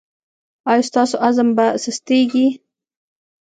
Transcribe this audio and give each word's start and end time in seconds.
ایا 0.71 0.87
ستاسو 0.89 1.15
عزم 1.27 1.49
به 1.57 1.65
سستیږي؟ 1.83 2.47